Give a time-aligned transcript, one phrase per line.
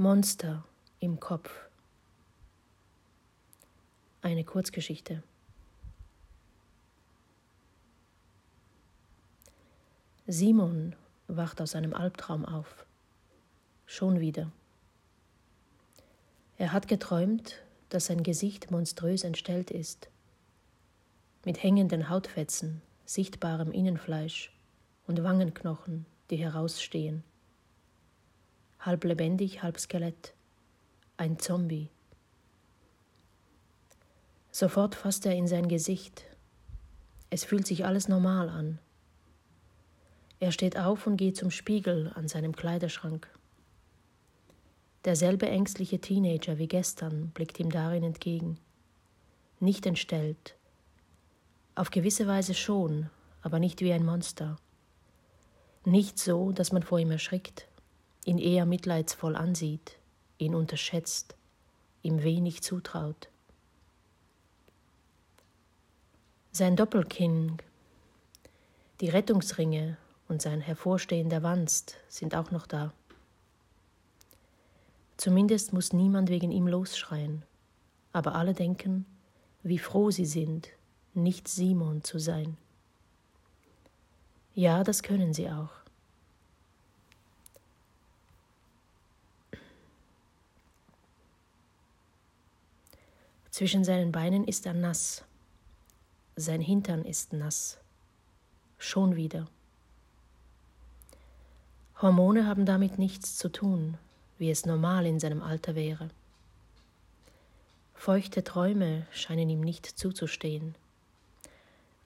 [0.00, 0.62] Monster
[1.00, 1.50] im Kopf.
[4.22, 5.24] Eine Kurzgeschichte.
[10.28, 10.94] Simon
[11.26, 12.86] wacht aus einem Albtraum auf.
[13.86, 14.52] Schon wieder.
[16.58, 17.56] Er hat geträumt,
[17.88, 20.08] dass sein Gesicht monströs entstellt ist,
[21.44, 24.52] mit hängenden Hautfetzen, sichtbarem Innenfleisch
[25.08, 27.24] und Wangenknochen, die herausstehen
[28.80, 30.34] halb lebendig, halb Skelett,
[31.16, 31.90] ein Zombie.
[34.50, 36.24] Sofort fasst er in sein Gesicht.
[37.30, 38.78] Es fühlt sich alles normal an.
[40.40, 43.28] Er steht auf und geht zum Spiegel an seinem Kleiderschrank.
[45.04, 48.58] Derselbe ängstliche Teenager wie gestern blickt ihm darin entgegen.
[49.60, 50.56] Nicht entstellt.
[51.74, 53.10] Auf gewisse Weise schon,
[53.42, 54.56] aber nicht wie ein Monster.
[55.84, 57.68] Nicht so, dass man vor ihm erschrickt,
[58.28, 59.96] ihn eher mitleidsvoll ansieht,
[60.36, 61.34] ihn unterschätzt,
[62.02, 63.30] ihm wenig zutraut.
[66.52, 67.56] Sein Doppelkinn,
[69.00, 69.96] die Rettungsringe
[70.28, 72.92] und sein hervorstehender Wanst sind auch noch da.
[75.16, 77.44] Zumindest muss niemand wegen ihm losschreien,
[78.12, 79.06] aber alle denken,
[79.62, 80.68] wie froh sie sind,
[81.14, 82.58] nicht Simon zu sein.
[84.54, 85.77] Ja, das können sie auch.
[93.58, 95.24] Zwischen seinen Beinen ist er nass.
[96.36, 97.78] Sein Hintern ist nass.
[98.78, 99.48] Schon wieder.
[102.00, 103.98] Hormone haben damit nichts zu tun,
[104.38, 106.08] wie es normal in seinem Alter wäre.
[107.94, 110.76] Feuchte Träume scheinen ihm nicht zuzustehen.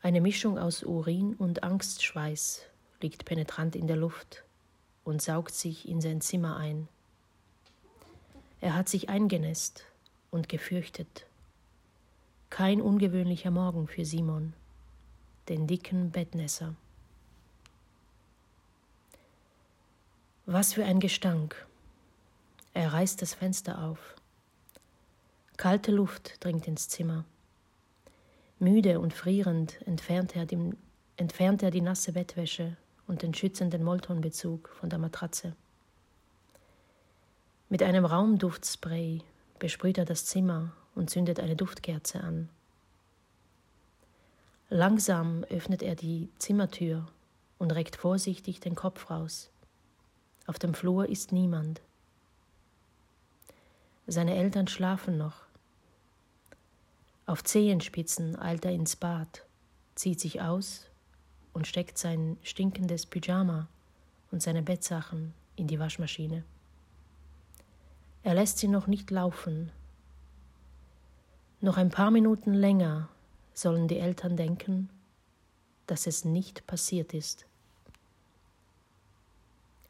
[0.01, 2.63] Eine Mischung aus Urin und Angstschweiß
[3.03, 4.43] liegt penetrant in der Luft
[5.05, 6.89] und saugt sich in sein Zimmer ein.
[8.63, 9.85] Er hat sich eingenässt
[10.31, 11.27] und gefürchtet.
[12.53, 14.53] Kein ungewöhnlicher Morgen für Simon,
[15.49, 16.75] den dicken Bettnässer.
[20.45, 21.67] Was für ein Gestank.
[22.75, 24.17] Er reißt das Fenster auf.
[25.57, 27.25] Kalte Luft dringt ins Zimmer.
[28.59, 30.75] Müde und frierend entfernt er, die,
[31.17, 32.77] entfernt er die nasse Bettwäsche
[33.07, 35.57] und den schützenden Moltonbezug von der Matratze.
[37.71, 39.23] Mit einem Raumduftspray
[39.59, 42.49] besprüht er das Zimmer und zündet eine Duftkerze an.
[44.69, 47.07] Langsam öffnet er die Zimmertür
[47.59, 49.51] und reckt vorsichtig den Kopf raus.
[50.47, 51.81] Auf dem Flur ist niemand.
[54.07, 55.43] Seine Eltern schlafen noch.
[57.27, 59.45] Auf Zehenspitzen eilt er ins Bad,
[59.95, 60.89] zieht sich aus
[61.53, 63.69] und steckt sein stinkendes Pyjama
[64.31, 66.45] und seine Bettsachen in die Waschmaschine.
[68.25, 69.71] Er lässt sie noch nicht laufen,
[71.63, 73.09] noch ein paar Minuten länger
[73.55, 74.91] sollen die Eltern denken,
[75.87, 77.47] dass es nicht passiert ist.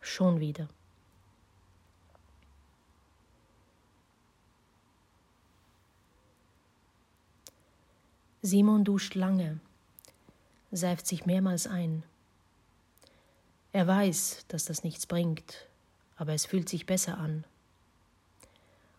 [0.01, 0.69] Schon wieder.
[8.43, 9.61] Simon duscht lange,
[10.73, 12.03] seift sich mehrmals ein.
[13.73, 15.69] Er weiß, dass das nichts bringt,
[16.17, 17.45] aber es fühlt sich besser an.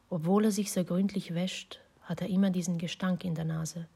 [0.09, 3.88] Obwohl er sich so gründlich wäscht, hat er immer diesen Gestank in der Nase.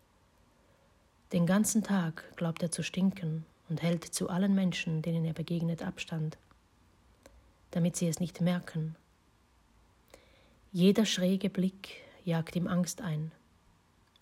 [1.33, 5.83] Den ganzen Tag glaubt er zu stinken und hält zu allen Menschen, denen er begegnet,
[5.83, 6.37] Abstand,
[7.71, 8.95] damit sie es nicht merken.
[10.71, 13.31] Jeder schräge Blick jagt ihm Angst ein.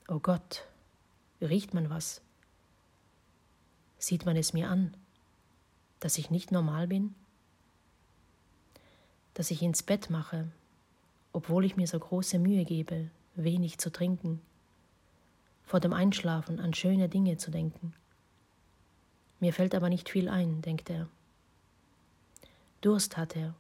[0.07, 0.66] Oh Gott,
[1.41, 2.22] riecht man was?
[3.97, 4.96] Sieht man es mir an,
[6.00, 7.16] dass ich nicht normal bin?
[9.34, 10.47] Dass ich ins Bett mache,
[11.34, 14.41] obwohl ich mir so große Mühe gebe, wenig zu trinken,
[15.63, 17.94] vor dem Einschlafen an schöne Dinge zu denken.
[19.40, 21.07] Mir fällt aber nicht viel ein, denkt er.
[22.81, 23.56] Durst hat er,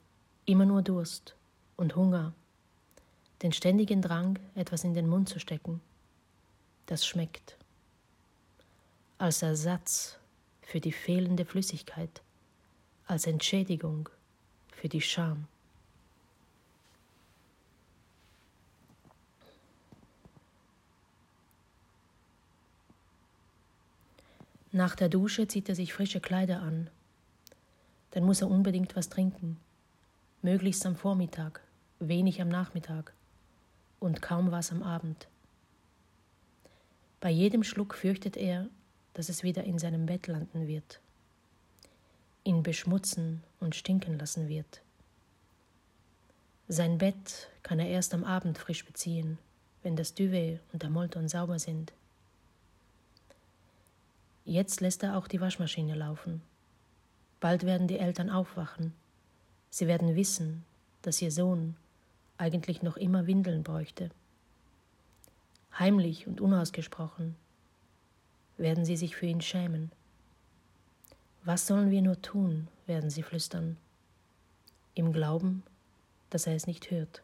[0.45, 1.35] immer nur Durst
[1.77, 2.33] und Hunger,
[3.41, 5.81] den ständigen Drang, etwas in den Mund zu stecken.
[6.85, 7.57] Das schmeckt.
[9.17, 10.17] Als Ersatz
[10.61, 12.21] für die fehlende Flüssigkeit,
[13.07, 14.09] als Entschädigung
[14.71, 15.47] für die Scham.
[24.75, 26.89] Nach der Dusche zieht er sich frische Kleider an.
[28.11, 29.57] Dann muss er unbedingt was trinken.
[30.41, 31.61] Möglichst am Vormittag,
[31.99, 33.13] wenig am Nachmittag
[34.01, 35.29] und kaum was am Abend.
[37.21, 38.67] Bei jedem Schluck fürchtet er,
[39.13, 40.99] dass es wieder in seinem Bett landen wird,
[42.43, 44.81] ihn beschmutzen und stinken lassen wird.
[46.67, 49.37] Sein Bett kann er erst am Abend frisch beziehen,
[49.83, 51.93] wenn das Duvet und der Molton sauber sind.
[54.45, 56.43] Jetzt lässt er auch die Waschmaschine laufen.
[57.39, 58.93] Bald werden die Eltern aufwachen.
[59.71, 60.63] Sie werden wissen,
[61.01, 61.75] dass ihr Sohn
[62.37, 64.11] eigentlich noch immer Windeln bräuchte.
[65.77, 67.35] Heimlich und unausgesprochen
[68.57, 69.91] werden sie sich für ihn schämen.
[71.43, 73.77] Was sollen wir nur tun, werden sie flüstern,
[74.93, 75.63] im Glauben,
[76.29, 77.23] dass er es nicht hört.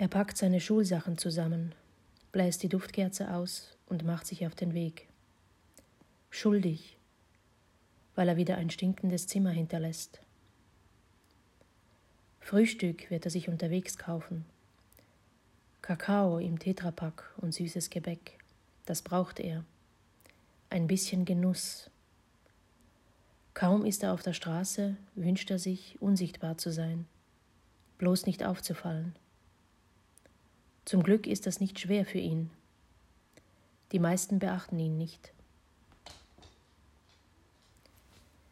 [0.00, 1.74] Er packt seine Schulsachen zusammen,
[2.32, 5.08] bläst die Duftkerze aus und macht sich auf den Weg.
[6.30, 6.96] Schuldig,
[8.14, 10.22] weil er wieder ein stinkendes Zimmer hinterlässt.
[12.40, 14.46] Frühstück wird er sich unterwegs kaufen.
[15.82, 18.38] Kakao im Tetrapack und süßes Gebäck,
[18.86, 19.66] das braucht er.
[20.70, 21.90] Ein bisschen Genuss.
[23.52, 27.04] Kaum ist er auf der Straße, wünscht er sich, unsichtbar zu sein,
[27.98, 29.14] bloß nicht aufzufallen.
[30.90, 32.50] Zum Glück ist das nicht schwer für ihn.
[33.92, 35.32] Die meisten beachten ihn nicht.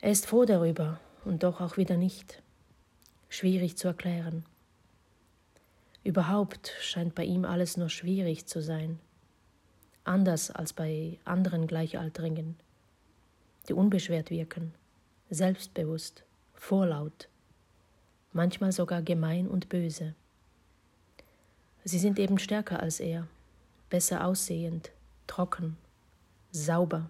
[0.00, 2.40] Er ist froh darüber und doch auch wieder nicht.
[3.28, 4.44] Schwierig zu erklären.
[6.04, 9.00] Überhaupt scheint bei ihm alles nur schwierig zu sein.
[10.04, 12.56] Anders als bei anderen Gleichaltrigen,
[13.68, 14.74] die unbeschwert wirken,
[15.28, 16.22] selbstbewusst,
[16.54, 17.28] vorlaut,
[18.32, 20.14] manchmal sogar gemein und böse.
[21.88, 23.26] Sie sind eben stärker als er,
[23.88, 24.90] besser aussehend,
[25.26, 25.78] trocken,
[26.52, 27.08] sauber.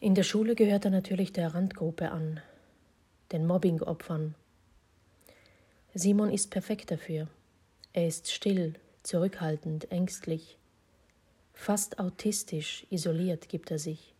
[0.00, 2.42] In der Schule gehört er natürlich der Randgruppe an,
[3.32, 4.34] den Mobbing-Opfern.
[5.94, 7.26] Simon ist perfekt dafür.
[7.94, 10.58] Er ist still, zurückhaltend, ängstlich.
[11.54, 14.12] Fast autistisch, isoliert gibt er sich.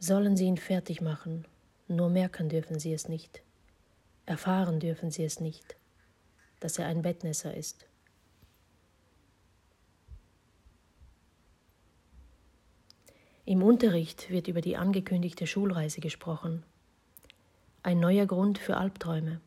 [0.00, 1.44] Sollen sie ihn fertig machen,
[1.88, 3.42] nur merken dürfen sie es nicht.
[4.26, 5.76] Erfahren dürfen sie es nicht,
[6.60, 7.86] dass er ein Bettnässer ist.
[13.46, 16.62] Im Unterricht wird über die angekündigte Schulreise gesprochen.
[17.82, 19.42] Ein neuer Grund für Albträume.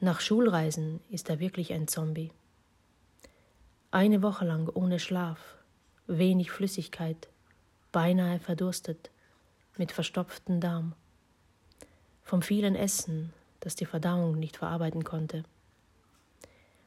[0.00, 2.32] Nach Schulreisen ist er wirklich ein Zombie.
[3.92, 5.38] Eine Woche lang ohne Schlaf,
[6.08, 7.28] wenig Flüssigkeit,
[7.92, 9.12] beinahe verdurstet,
[9.76, 10.94] mit verstopftem Darm.
[12.22, 15.44] Vom vielen Essen, das die Verdauung nicht verarbeiten konnte.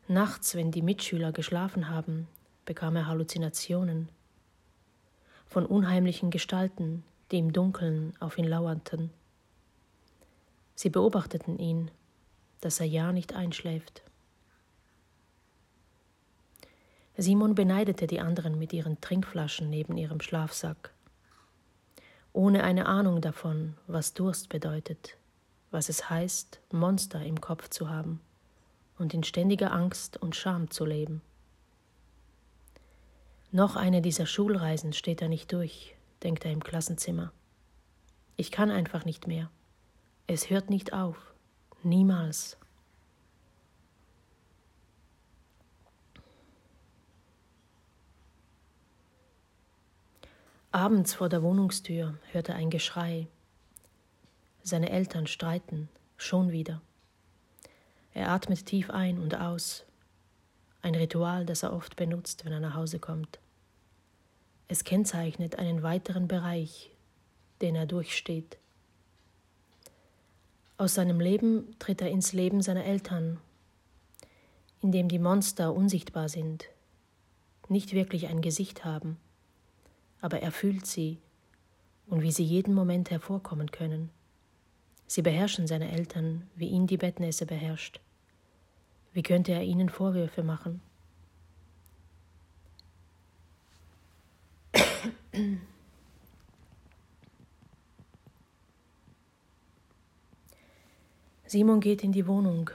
[0.07, 2.27] Nachts, wenn die Mitschüler geschlafen haben,
[2.65, 4.09] bekam er Halluzinationen
[5.47, 9.11] von unheimlichen Gestalten, die im Dunkeln auf ihn lauerten.
[10.75, 11.91] Sie beobachteten ihn,
[12.61, 14.03] dass er ja nicht einschläft.
[17.17, 20.93] Simon beneidete die anderen mit ihren Trinkflaschen neben ihrem Schlafsack
[22.37, 25.17] ohne eine Ahnung davon, was Durst bedeutet,
[25.71, 28.21] was es heißt, Monster im Kopf zu haben
[28.99, 31.23] und in ständiger Angst und Scham zu leben.
[33.51, 37.31] Noch eine dieser Schulreisen steht er nicht durch, denkt er im Klassenzimmer.
[38.35, 39.49] Ich kann einfach nicht mehr.
[40.27, 41.33] Es hört nicht auf.
[41.81, 42.57] Niemals.
[50.77, 53.25] Abends vor der Wohnungstür hört er ein Geschrei.
[54.61, 56.83] Seine Eltern streiten, schon wieder.
[58.13, 59.85] Er atmet tief ein und aus.
[60.83, 63.39] Ein Ritual, das er oft benutzt, wenn er nach Hause kommt.
[64.67, 66.91] Es kennzeichnet einen weiteren Bereich,
[67.59, 68.59] den er durchsteht.
[70.77, 73.39] Aus seinem Leben tritt er ins Leben seiner Eltern,
[74.83, 76.65] in dem die Monster unsichtbar sind,
[77.67, 79.17] nicht wirklich ein Gesicht haben
[80.21, 81.19] aber er fühlt sie
[82.07, 84.09] und wie sie jeden Moment hervorkommen können.
[85.07, 88.01] Sie beherrschen seine Eltern, wie ihn die Bettnässe beherrscht.
[89.13, 90.81] Wie könnte er ihnen Vorwürfe machen?
[101.45, 102.69] Simon geht in die Wohnung,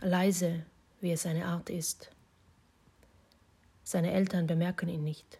[0.00, 0.64] leise,
[1.00, 2.10] wie es seine Art ist.
[3.84, 5.38] Seine Eltern bemerken ihn nicht.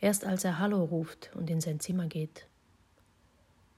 [0.00, 2.46] Erst als er Hallo ruft und in sein Zimmer geht,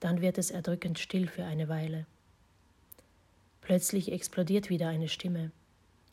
[0.01, 2.07] dann wird es erdrückend still für eine Weile.
[3.61, 5.53] Plötzlich explodiert wieder eine Stimme,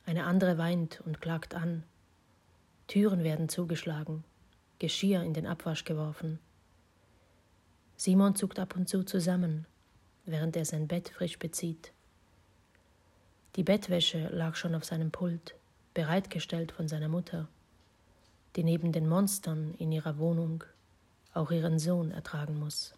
[0.06, 1.84] eine andere weint und klagt an.
[2.88, 4.24] Türen werden zugeschlagen,
[4.78, 6.40] Geschirr in den Abwasch geworfen.
[7.98, 9.66] Simon zuckt ab und zu zusammen,
[10.26, 11.94] während er sein Bett frisch bezieht.
[13.56, 15.56] Die Bettwäsche lag schon auf seinem Pult,
[15.94, 17.48] bereitgestellt von seiner Mutter,
[18.56, 20.64] die neben den Monstern in ihrer Wohnung
[21.34, 22.94] auch ihren Sohn ertragen muss.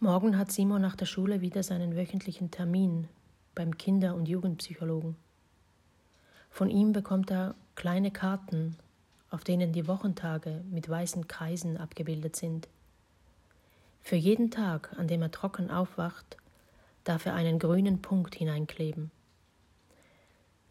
[0.00, 3.06] Morgen hat Simon nach der Schule wieder seinen wöchentlichen Termin
[3.54, 5.14] beim Kinder- und Jugendpsychologen.
[6.50, 8.76] Von ihm bekommt er kleine Karten,
[9.30, 12.68] auf denen die Wochentage mit weißen Kreisen abgebildet sind.
[14.02, 16.36] Für jeden Tag, an dem er trocken aufwacht,
[17.04, 19.10] darf er einen grünen Punkt hineinkleben.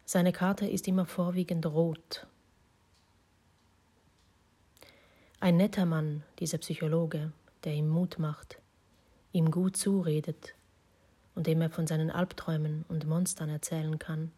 [0.04, 2.26] Seine Karte ist immer vorwiegend rot.
[5.40, 7.32] Ein netter Mann, dieser Psychologe,
[7.64, 8.58] der ihm Mut macht,
[9.32, 10.54] ihm gut zuredet
[11.34, 14.32] und dem er von seinen Albträumen und Monstern erzählen kann,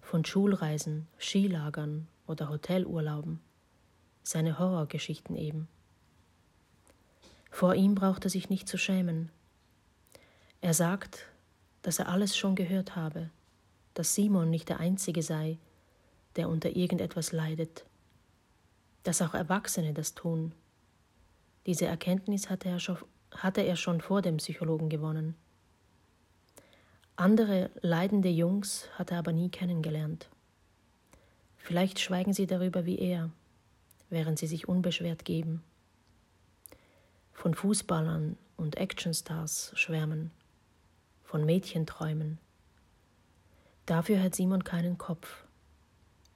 [0.00, 3.40] von Schulreisen, Skilagern oder Hotelurlauben,
[4.22, 5.68] seine Horrorgeschichten eben.
[7.50, 9.30] Vor ihm braucht er sich nicht zu schämen.
[10.62, 11.26] Er sagt,
[11.82, 13.30] dass er alles schon gehört habe,
[13.94, 15.58] dass Simon nicht der Einzige sei,
[16.36, 17.84] der unter irgendetwas leidet,
[19.02, 20.52] dass auch Erwachsene das tun.
[21.66, 22.96] Diese Erkenntnis hatte er schon,
[23.32, 25.34] hatte er schon vor dem Psychologen gewonnen.
[27.16, 30.28] Andere leidende Jungs hat er aber nie kennengelernt.
[31.56, 33.30] Vielleicht schweigen sie darüber wie er,
[34.10, 35.64] während sie sich unbeschwert geben.
[37.32, 40.30] Von Fußballern und Actionstars schwärmen,
[41.32, 42.36] von Mädchen träumen.
[43.86, 45.44] Dafür hat Simon keinen Kopf.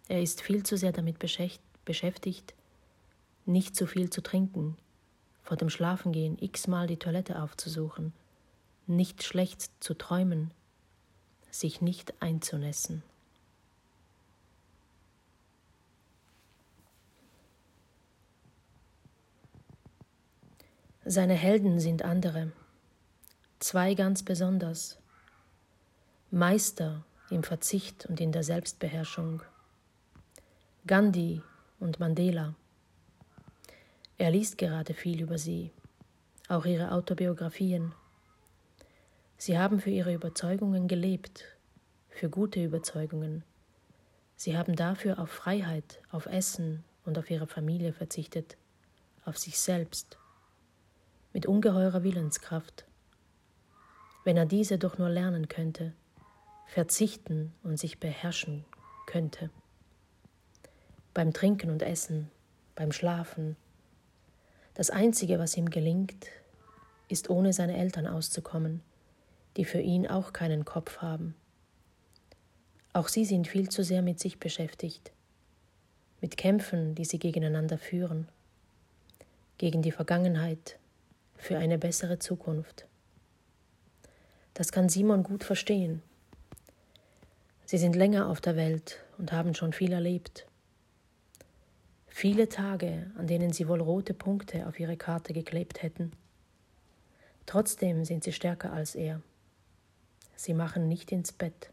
[0.08, 2.54] Er ist viel zu sehr damit beschäftigt,
[3.44, 4.78] nicht zu viel zu trinken,
[5.42, 8.14] vor dem Schlafengehen x-mal die Toilette aufzusuchen,
[8.86, 10.50] nicht schlecht zu träumen,
[11.50, 13.02] sich nicht einzunässen.
[21.04, 22.50] Seine Helden sind andere,
[23.58, 24.98] zwei ganz besonders,
[26.30, 29.42] Meister im Verzicht und in der Selbstbeherrschung,
[30.86, 31.42] Gandhi
[31.80, 32.54] und Mandela.
[34.18, 35.72] Er liest gerade viel über sie,
[36.48, 37.92] auch ihre Autobiografien.
[39.36, 41.44] Sie haben für ihre Überzeugungen gelebt,
[42.08, 43.44] für gute Überzeugungen.
[44.36, 48.56] Sie haben dafür auf Freiheit, auf Essen und auf ihre Familie verzichtet,
[49.24, 50.18] auf sich selbst,
[51.32, 52.85] mit ungeheurer Willenskraft.
[54.26, 55.94] Wenn er diese doch nur lernen könnte,
[56.66, 58.66] verzichten und sich beherrschen
[59.06, 59.48] könnte.
[61.14, 62.30] Beim Trinken und Essen,
[62.74, 63.56] beim Schlafen.
[64.74, 66.26] Das Einzige, was ihm gelingt,
[67.08, 68.82] ist ohne seine Eltern auszukommen
[69.56, 71.34] die für ihn auch keinen Kopf haben.
[72.92, 75.12] Auch sie sind viel zu sehr mit sich beschäftigt,
[76.20, 78.28] mit Kämpfen, die sie gegeneinander führen,
[79.58, 80.78] gegen die Vergangenheit,
[81.38, 82.86] für eine bessere Zukunft.
[84.56, 86.00] Das kann Simon gut verstehen.
[87.66, 90.46] Sie sind länger auf der Welt und haben schon viel erlebt.
[92.06, 96.10] Viele Tage, an denen sie wohl rote Punkte auf ihre Karte geklebt hätten.
[97.44, 99.20] Trotzdem sind sie stärker als er.
[100.36, 101.68] Sie machen nicht ins Bett.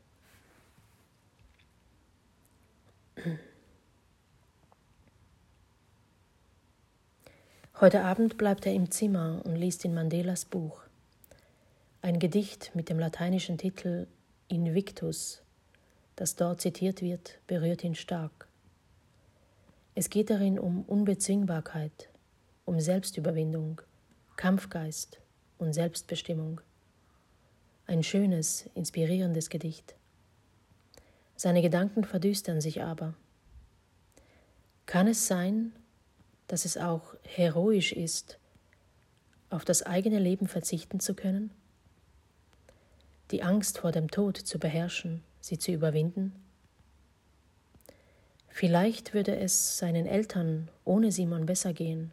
[7.80, 10.84] Heute Abend bleibt er im Zimmer und liest in Mandelas Buch.
[12.06, 14.08] Ein Gedicht mit dem lateinischen Titel
[14.50, 15.42] Invictus,
[16.18, 18.50] das dort zitiert wird, berührt ihn stark.
[19.96, 22.10] Es geht darin um Unbezwingbarkeit,
[22.66, 23.80] um Selbstüberwindung,
[24.36, 25.22] Kampfgeist
[25.58, 26.60] und Selbstbestimmung.
[27.88, 29.96] Ein schönes, inspirierendes Gedicht.
[31.38, 33.14] Seine Gedanken verdüstern sich aber.
[34.88, 35.72] Kann es sein,
[36.48, 38.40] dass es auch heroisch ist,
[39.50, 41.52] auf das eigene Leben verzichten zu können?
[43.34, 46.34] Die Angst vor dem Tod zu beherrschen, sie zu überwinden?
[48.48, 52.12] Vielleicht würde es seinen Eltern ohne Simon besser gehen.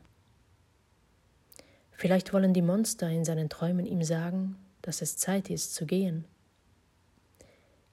[1.92, 6.24] Vielleicht wollen die Monster in seinen Träumen ihm sagen, dass es Zeit ist zu gehen.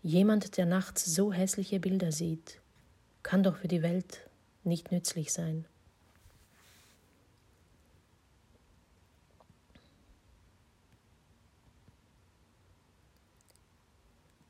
[0.02, 2.62] Jemand, der nachts so hässliche Bilder sieht,
[3.24, 4.22] kann doch für die Welt
[4.64, 5.66] nicht nützlich sein.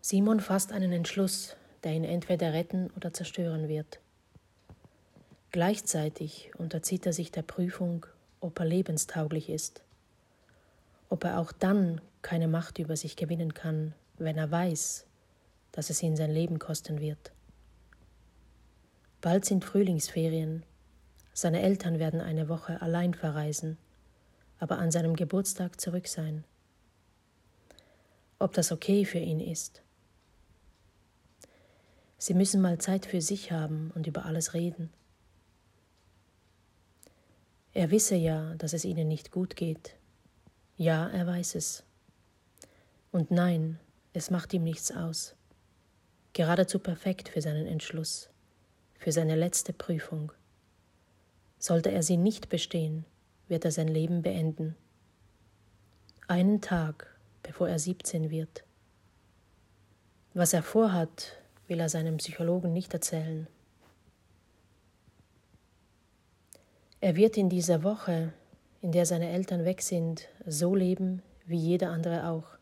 [0.10, 4.00] Simon fasst einen Entschluss, der ihn entweder retten oder zerstören wird.
[5.52, 8.06] Gleichzeitig unterzieht er sich der Prüfung,
[8.40, 9.82] ob er lebenstauglich ist,
[11.10, 15.06] ob er auch dann keine Macht über sich gewinnen kann, wenn er weiß,
[15.74, 17.34] dass es ihn sein Leben kosten wird.
[19.20, 20.64] Bald sind Frühlingsferien,
[21.34, 23.78] seine Eltern werden eine Woche allein verreisen,
[24.58, 26.46] aber an seinem Geburtstag zurück sein.
[28.40, 29.82] Ob das okay für ihn ist.
[32.18, 34.90] Sie müssen mal Zeit für sich haben und über alles reden.
[37.74, 39.96] Er wisse ja, dass es ihnen nicht gut geht.
[40.78, 41.84] Ja, er weiß es.
[43.12, 43.80] Und nein,
[44.14, 45.36] es macht ihm nichts aus.
[46.34, 48.30] Geradezu perfekt für seinen Entschluss,
[48.98, 50.32] für seine letzte Prüfung.
[51.60, 53.06] Sollte er sie nicht bestehen,
[53.48, 54.76] wird er sein Leben beenden.
[56.28, 58.64] Einen Tag, bevor er 17 wird.
[60.34, 61.37] Was er vorhat,
[61.68, 63.48] will er seinem Psychologen nicht erzählen.
[67.00, 68.34] Er wird in dieser Woche,
[68.82, 72.58] in der seine Eltern weg sind, so leben wie jeder andere auch.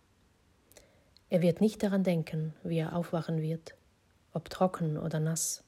[1.29, 3.75] Er wird nicht daran denken, wie er aufwachen wird,
[4.33, 5.63] ob trocken oder nass,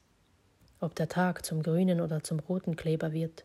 [0.80, 3.44] ob der Tag zum grünen oder zum roten Kleber wird.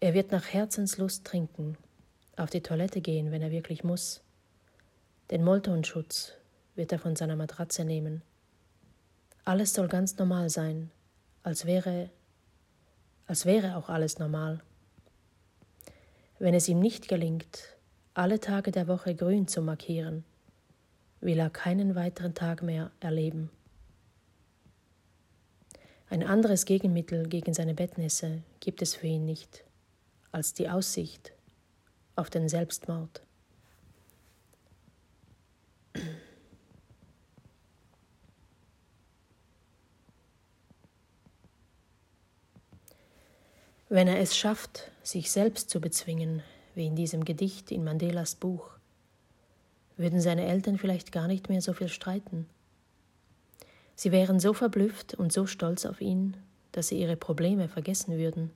[0.00, 1.76] Er wird nach Herzenslust trinken,
[2.36, 4.22] auf die Toilette gehen, wenn er wirklich muss.
[5.30, 6.37] Den Moltonschutz
[6.78, 8.22] wird er von seiner Matratze nehmen.
[9.44, 10.90] Alles soll ganz normal sein,
[11.42, 12.08] als wäre,
[13.26, 14.62] als wäre auch alles normal.
[16.38, 17.76] Wenn es ihm nicht gelingt,
[18.14, 20.24] alle Tage der Woche grün zu markieren,
[21.20, 23.50] will er keinen weiteren Tag mehr erleben.
[26.08, 29.64] Ein anderes Gegenmittel gegen seine Bettnässe gibt es für ihn nicht
[30.30, 31.32] als die Aussicht
[32.16, 33.22] auf den Selbstmord.
[43.90, 46.42] Wenn er es schafft, sich selbst zu bezwingen,
[46.74, 48.72] wie in diesem Gedicht in Mandelas Buch,
[49.96, 52.46] würden seine Eltern vielleicht gar nicht mehr so viel streiten.
[53.94, 56.36] Sie wären so verblüfft und so stolz auf ihn,
[56.72, 58.50] dass sie ihre Probleme vergessen würden.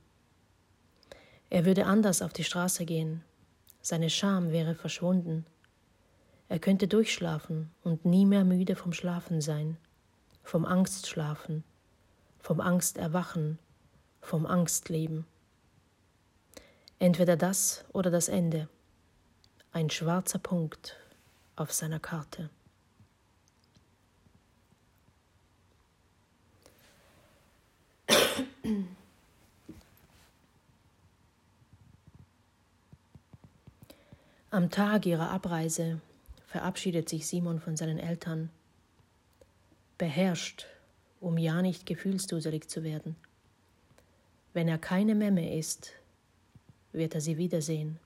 [1.48, 3.24] Er würde anders auf die Straße gehen,
[3.80, 5.46] seine Scham wäre verschwunden,
[6.50, 9.78] er könnte durchschlafen und nie mehr müde vom Schlafen sein,
[10.42, 11.64] vom Angstschlafen,
[12.38, 13.58] vom Angsterwachen,
[14.22, 15.26] vom Angstleben.
[16.98, 18.68] Entweder das oder das Ende,
[19.72, 20.96] ein schwarzer Punkt
[21.56, 22.48] auf seiner Karte.
[34.50, 36.00] Am Tag ihrer Abreise
[36.46, 38.50] verabschiedet sich Simon von seinen Eltern,
[39.98, 40.66] beherrscht,
[41.20, 43.16] um ja nicht gefühlsduselig zu werden.
[44.52, 45.92] Wenn er keine Memme ist,
[46.92, 47.98] wird er sie wiedersehen.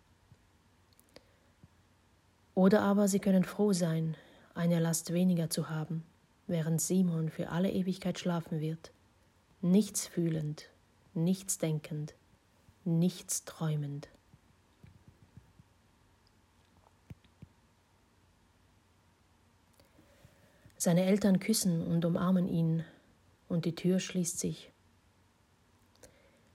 [2.54, 4.16] Oder aber sie können froh sein,
[4.54, 6.04] eine Last weniger zu haben,
[6.46, 8.92] während Simon für alle Ewigkeit schlafen wird,
[9.60, 10.70] nichts fühlend,
[11.14, 12.14] nichts denkend,
[12.84, 14.08] nichts träumend.
[20.78, 22.84] Seine Eltern küssen und umarmen ihn,
[23.48, 24.72] und die Tür schließt sich.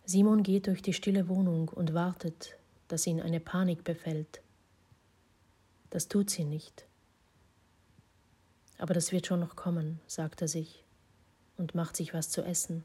[0.05, 4.41] Simon geht durch die stille Wohnung und wartet, dass ihn eine Panik befällt.
[5.89, 6.85] Das tut sie nicht.
[8.77, 10.83] Aber das wird schon noch kommen, sagt er sich
[11.57, 12.83] und macht sich was zu essen.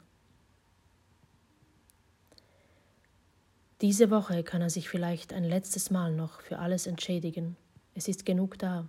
[3.81, 7.57] Diese Woche kann er sich vielleicht ein letztes Mal noch für alles entschädigen.
[7.93, 8.87] Es ist genug da.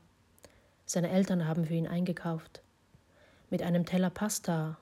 [0.86, 2.62] Seine Eltern haben für ihn eingekauft.
[3.50, 4.78] Mit einem Teller Pasta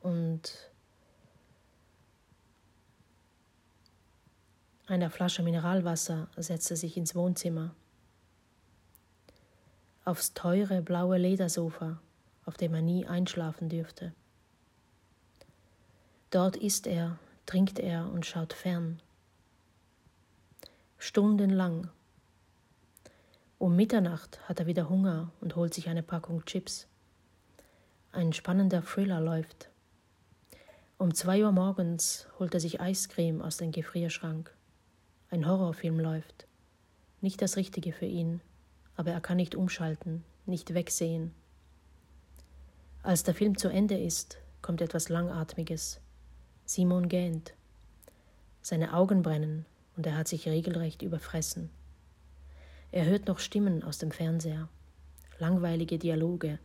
[0.00, 0.70] und
[4.86, 7.74] einer Flasche Mineralwasser setzt er sich ins Wohnzimmer.
[10.04, 12.00] Aufs teure blaue Ledersofa,
[12.44, 14.14] auf dem er nie einschlafen dürfte.
[16.30, 19.00] Dort isst er, trinkt er und schaut fern.
[20.98, 21.88] Stundenlang
[23.58, 26.86] um Mitternacht hat er wieder Hunger und holt sich eine Packung Chips.
[28.12, 29.70] Ein spannender Thriller läuft.
[30.98, 34.54] Um zwei Uhr morgens holt er sich Eiscreme aus dem Gefrierschrank.
[35.30, 36.46] Ein Horrorfilm läuft.
[37.20, 38.40] Nicht das Richtige für ihn,
[38.96, 41.32] aber er kann nicht umschalten, nicht wegsehen.
[43.02, 46.00] Als der Film zu Ende ist, kommt etwas Langatmiges.
[46.64, 47.54] Simon gähnt.
[48.62, 51.70] Seine Augen brennen und er hat sich regelrecht überfressen.
[52.92, 54.68] Er hört noch Stimmen aus dem Fernseher,
[55.38, 56.58] langweilige Dialoge,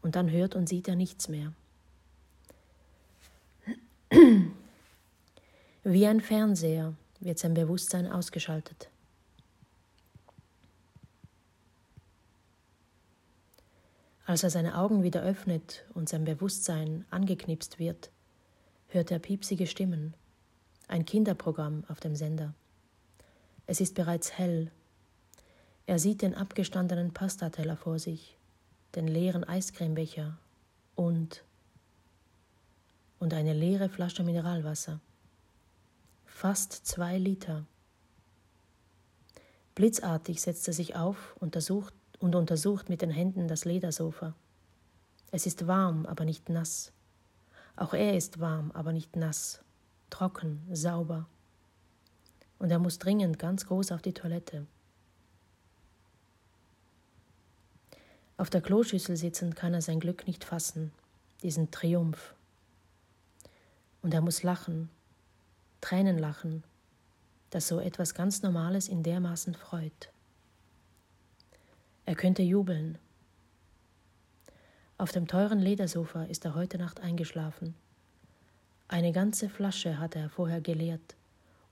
[0.00, 1.52] und dann hört und sieht er nichts mehr.
[5.84, 8.90] Wie ein Fernseher wird sein Bewusstsein ausgeschaltet.
[14.26, 18.10] Als er seine Augen wieder öffnet und sein Bewusstsein angeknipst wird,
[18.88, 20.12] hört er piepsige Stimmen,
[20.86, 22.52] ein Kinderprogramm auf dem Sender.
[23.66, 24.70] Es ist bereits hell.
[25.86, 28.36] Er sieht den abgestandenen Pastateller vor sich,
[28.94, 30.36] den leeren Eiscremebecher
[30.94, 31.42] und
[33.18, 35.00] und eine leere Flasche Mineralwasser.
[36.40, 37.66] Fast zwei Liter.
[39.74, 44.36] Blitzartig setzt er sich auf untersucht und untersucht mit den Händen das Ledersofa.
[45.32, 46.92] Es ist warm, aber nicht nass.
[47.74, 49.64] Auch er ist warm, aber nicht nass,
[50.10, 51.26] trocken, sauber.
[52.60, 54.64] Und er muss dringend ganz groß auf die Toilette.
[58.36, 60.92] Auf der Kloschüssel sitzend kann er sein Glück nicht fassen,
[61.42, 62.36] diesen Triumph.
[64.02, 64.88] Und er muss lachen,
[65.80, 66.64] Tränen lachen,
[67.50, 70.10] dass so etwas ganz Normales ihn dermaßen freut.
[72.04, 72.98] Er könnte jubeln.
[74.96, 77.74] Auf dem teuren Ledersofa ist er heute Nacht eingeschlafen.
[78.88, 81.14] Eine ganze Flasche hatte er vorher geleert,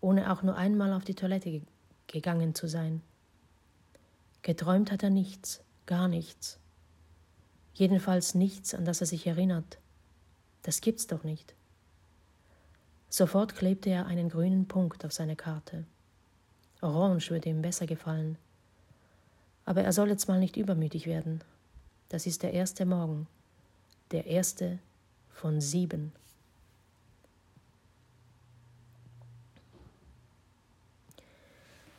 [0.01, 1.63] ohne auch nur einmal auf die Toilette
[2.07, 3.03] gegangen zu sein.
[4.43, 6.61] Geträumt hat er nichts, gar nichts.
[7.75, 9.79] Jedenfalls nichts, an das er sich erinnert.
[10.63, 11.56] Das gibt's doch nicht.
[13.09, 15.85] Sofort klebte er einen grünen Punkt auf seine Karte.
[16.81, 18.37] Orange würde ihm besser gefallen.
[19.65, 21.43] Aber er soll jetzt mal nicht übermütig werden.
[22.09, 23.27] Das ist der erste Morgen,
[24.13, 24.79] der erste
[25.31, 26.13] von sieben.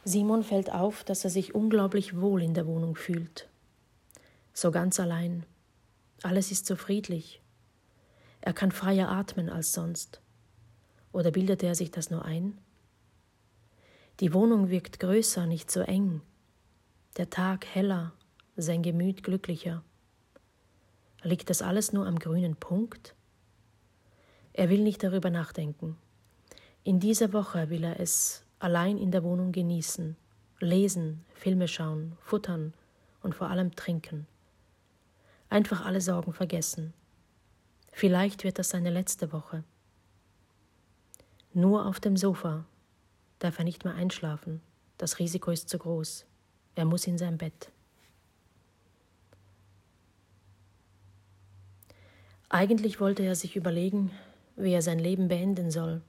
[0.06, 3.50] Simon fällt auf, dass er sich unglaublich wohl in der Wohnung fühlt.
[4.54, 5.46] So ganz allein.
[6.24, 7.42] Alles ist so friedlich.
[8.40, 10.22] Er kann freier atmen als sonst.
[11.18, 12.56] Oder bildete er sich das nur ein?
[14.20, 16.22] Die Wohnung wirkt größer, nicht so eng.
[17.18, 18.14] Der Tag heller,
[18.56, 19.84] sein Gemüt glücklicher.
[21.24, 23.16] Liegt das alles nur am grünen Punkt?
[24.54, 25.98] Er will nicht darüber nachdenken.
[26.84, 30.16] In dieser Woche will er es allein in der Wohnung genießen,
[30.60, 32.76] lesen, Filme schauen, futtern
[33.24, 34.28] und vor allem trinken.
[35.50, 36.94] Einfach alle Sorgen vergessen.
[37.92, 39.64] Vielleicht wird das seine letzte Woche.
[41.58, 42.66] Nur auf dem Sofa
[43.40, 44.62] darf er nicht mehr einschlafen.
[45.00, 46.24] Das Risiko ist zu groß.
[46.76, 47.72] Er muss in sein Bett.
[52.48, 54.12] Eigentlich wollte er sich überlegen,
[54.56, 56.04] wie er sein Leben beenden soll.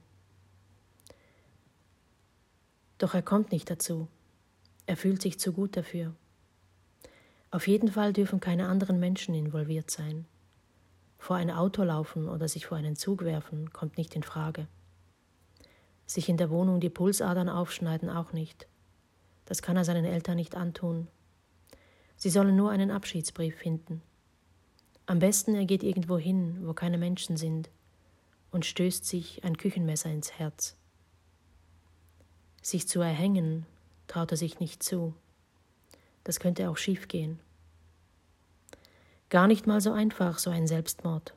[2.99, 4.07] Doch er kommt nicht dazu.
[4.85, 6.13] Er fühlt sich zu gut dafür.
[7.49, 10.27] Auf jeden Fall dürfen keine anderen Menschen involviert sein.
[11.17, 14.67] Vor ein Auto laufen oder sich vor einen Zug werfen kommt nicht in Frage.
[16.09, 18.65] Sich in der Wohnung die Pulsadern aufschneiden auch nicht.
[19.45, 21.07] Das kann er seinen Eltern nicht antun.
[22.17, 24.01] Sie sollen nur einen Abschiedsbrief finden.
[25.05, 27.69] Am besten er geht irgendwo hin, wo keine Menschen sind,
[28.49, 30.75] und stößt sich ein Küchenmesser ins Herz.
[32.63, 33.67] Sich zu erhängen
[34.07, 35.13] traut er sich nicht zu.
[36.23, 37.39] Das könnte auch schiefgehen.
[39.29, 41.35] Gar nicht mal so einfach, so ein Selbstmord.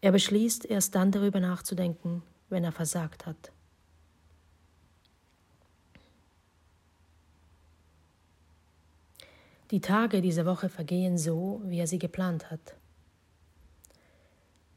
[0.00, 3.52] Er beschließt, erst dann darüber nachzudenken, wenn er versagt hat.
[9.70, 12.74] Die Tage dieser Woche vergehen so, wie er sie geplant hat.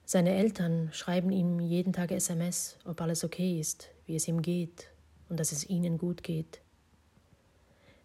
[0.06, 4.92] Seine Eltern schreiben ihm jeden Tag SMS, ob alles okay ist, wie es ihm geht
[5.30, 6.62] und dass es ihnen gut geht.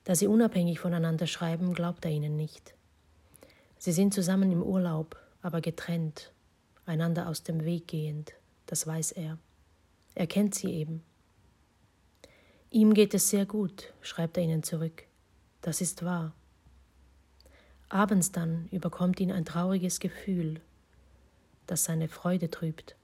[0.05, 2.75] Da sie unabhängig voneinander schreiben, glaubt er ihnen nicht.
[3.77, 6.33] Sie sind zusammen im Urlaub, aber getrennt,
[6.87, 8.33] einander aus dem Weg gehend,
[8.65, 9.37] das weiß er.
[10.19, 11.05] Er kennt sie eben.
[12.71, 15.05] Ihm geht es sehr gut, schreibt er ihnen zurück.
[15.61, 16.35] Das ist wahr.
[17.89, 20.61] Abends dann überkommt ihn ein trauriges Gefühl,
[21.69, 22.97] das seine Freude trübt.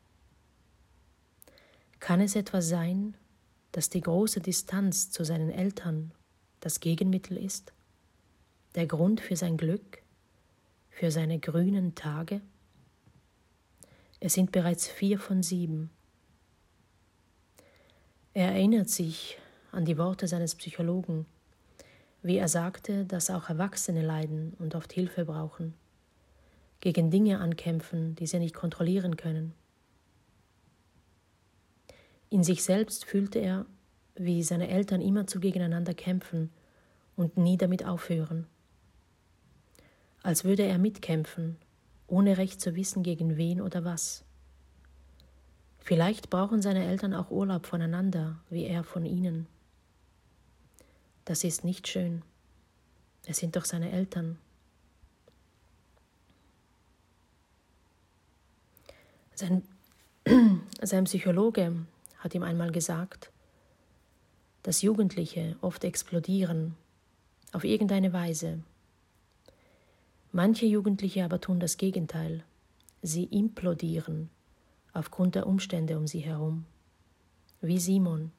[2.00, 3.16] Kann es etwa sein,
[3.70, 6.10] dass die große Distanz zu seinen Eltern
[6.58, 7.72] das Gegenmittel ist?
[8.74, 10.02] Der Grund für sein Glück?
[10.90, 12.40] Für seine grünen Tage?
[14.18, 15.90] Es sind bereits vier von sieben.
[18.36, 19.38] Er erinnert sich
[19.70, 21.24] an die Worte seines Psychologen,
[22.20, 25.72] wie er sagte, dass auch Erwachsene leiden und oft Hilfe brauchen,
[26.80, 29.54] gegen Dinge ankämpfen, die sie nicht kontrollieren können.
[32.28, 33.66] In sich selbst fühlte er,
[34.16, 36.50] wie seine Eltern immerzu gegeneinander kämpfen
[37.14, 38.48] und nie damit aufhören.
[40.24, 41.56] Als würde er mitkämpfen,
[42.08, 44.23] ohne recht zu wissen, gegen wen oder was.
[45.84, 49.46] Vielleicht brauchen seine Eltern auch Urlaub voneinander, wie er von ihnen.
[51.26, 52.22] Das ist nicht schön.
[53.26, 54.38] Es sind doch seine Eltern.
[59.34, 59.62] Sein,
[60.80, 61.76] sein Psychologe
[62.18, 63.30] hat ihm einmal gesagt,
[64.62, 66.76] dass Jugendliche oft explodieren,
[67.52, 68.62] auf irgendeine Weise.
[70.32, 72.42] Manche Jugendliche aber tun das Gegenteil.
[73.02, 74.30] Sie implodieren
[74.94, 76.64] aufgrund der Umstände um sie herum.
[77.60, 78.32] Wie Simon.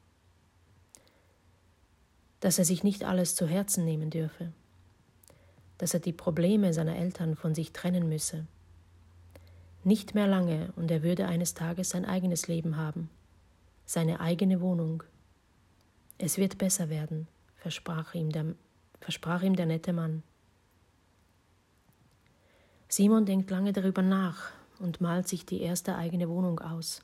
[2.39, 4.51] Dass er sich nicht alles zu Herzen nehmen dürfe.
[5.77, 8.47] Dass er die Probleme seiner Eltern von sich trennen müsse.
[9.83, 13.09] Nicht mehr lange und er würde eines Tages sein eigenes Leben haben,
[13.85, 15.03] seine eigene Wohnung.
[16.17, 18.55] Es wird besser werden, versprach ihm der,
[18.99, 20.23] versprach ihm der nette Mann.
[22.87, 27.03] Simon denkt lange darüber nach und malt sich die erste eigene Wohnung aus.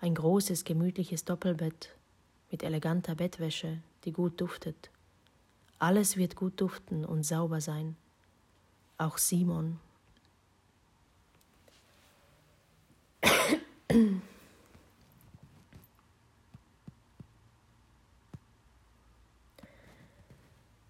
[0.00, 1.94] Ein großes, gemütliches Doppelbett
[2.50, 4.90] mit eleganter Bettwäsche, die gut duftet.
[5.78, 7.96] Alles wird gut duften und sauber sein.
[8.96, 9.78] Auch Simon.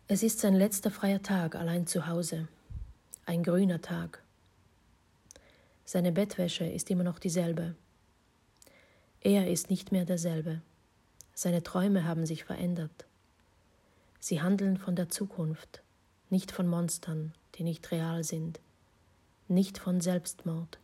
[0.06, 2.48] Es ist sein letzter freier Tag allein zu Hause
[3.28, 4.22] ein grüner Tag.
[5.90, 7.74] Seine Bettwäsche ist immer noch dieselbe.
[9.22, 10.60] Er ist nicht mehr derselbe.
[11.32, 13.06] Seine Träume haben sich verändert.
[14.20, 15.82] Sie handeln von der Zukunft,
[16.28, 18.60] nicht von Monstern, die nicht real sind,
[19.48, 20.78] nicht von Selbstmord.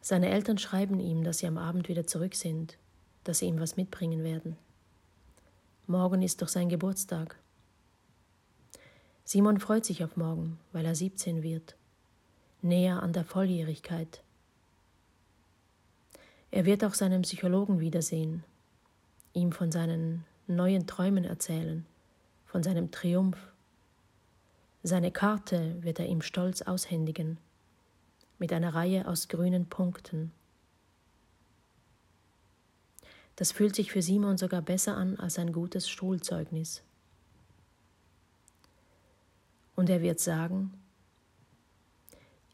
[0.00, 2.76] Seine Eltern schreiben ihm, dass sie am Abend wieder zurück sind,
[3.22, 4.56] dass sie ihm was mitbringen werden.
[5.86, 7.38] Morgen ist doch sein Geburtstag.
[9.22, 11.76] Simon freut sich auf morgen, weil er 17 wird,
[12.62, 14.22] näher an der Volljährigkeit.
[16.50, 18.44] Er wird auch seinen Psychologen wiedersehen,
[19.32, 21.86] ihm von seinen neuen Träumen erzählen,
[22.46, 23.38] von seinem Triumph.
[24.82, 27.38] Seine Karte wird er ihm stolz aushändigen,
[28.38, 30.32] mit einer Reihe aus grünen Punkten.
[33.36, 36.82] Das fühlt sich für Simon sogar besser an als ein gutes Schulzeugnis.
[39.74, 40.74] Und er wird sagen,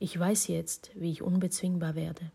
[0.00, 2.30] ich weiß jetzt, wie ich unbezwingbar werde.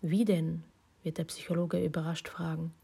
[0.00, 0.64] Wie denn?
[1.02, 2.74] wird der Psychologe überrascht fragen.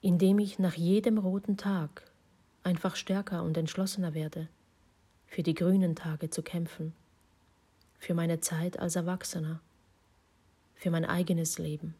[0.00, 2.10] Indem ich nach jedem roten Tag
[2.64, 4.48] einfach stärker und entschlossener werde,
[5.26, 6.92] für die grünen Tage zu kämpfen,
[7.98, 9.60] für meine Zeit als Erwachsener,
[10.74, 11.94] für mein eigenes Leben.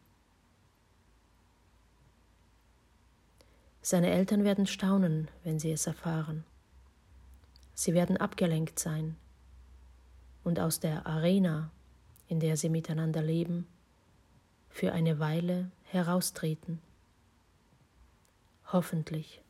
[3.81, 6.43] Seine Eltern werden staunen, wenn sie es erfahren.
[7.73, 9.15] Sie werden abgelenkt sein
[10.45, 11.71] und aus der Arena,
[12.29, 13.67] in der sie miteinander leben,
[14.69, 16.79] für eine Weile heraustreten.
[18.71, 19.41] Hoffentlich.